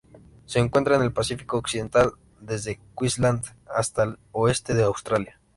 Se 0.47 0.57
encuentra 0.57 0.95
en 0.95 1.03
el 1.03 1.13
Pacífico 1.13 1.59
occidental: 1.59 2.13
desde 2.39 2.79
Queensland 2.97 3.43
hasta 3.67 4.01
el 4.05 4.17
oeste 4.31 4.73
de 4.73 4.81
Australia. 4.85 5.39